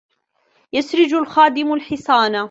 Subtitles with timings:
[0.73, 2.35] يُسْرِجُ الْخَادِمُ الْحِصَانَ.